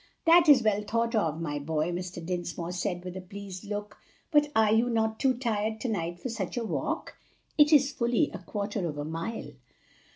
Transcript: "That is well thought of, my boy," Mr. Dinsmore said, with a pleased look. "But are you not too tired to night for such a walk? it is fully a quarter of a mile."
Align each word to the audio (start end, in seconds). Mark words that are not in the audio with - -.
"That 0.25 0.49
is 0.49 0.63
well 0.63 0.81
thought 0.81 1.13
of, 1.13 1.39
my 1.39 1.59
boy," 1.59 1.91
Mr. 1.91 2.25
Dinsmore 2.25 2.71
said, 2.71 3.05
with 3.05 3.15
a 3.15 3.21
pleased 3.21 3.65
look. 3.65 3.99
"But 4.31 4.51
are 4.55 4.73
you 4.73 4.89
not 4.89 5.19
too 5.19 5.35
tired 5.35 5.79
to 5.81 5.89
night 5.89 6.19
for 6.19 6.29
such 6.29 6.57
a 6.57 6.65
walk? 6.65 7.17
it 7.55 7.71
is 7.71 7.91
fully 7.91 8.31
a 8.33 8.39
quarter 8.39 8.87
of 8.89 8.97
a 8.97 9.05
mile." 9.05 9.51